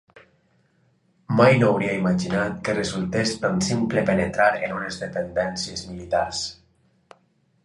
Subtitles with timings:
[1.39, 6.45] Mai no hauria imaginat que resultés tan simple penetrar en unes dependències militars.